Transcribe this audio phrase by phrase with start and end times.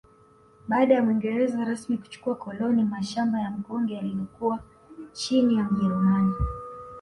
[0.67, 4.59] Baada ya Muingereza rasmi kuchukua koloni mashamba ya Mkonge yaliyokuwa
[5.13, 6.33] chini ya mjerumani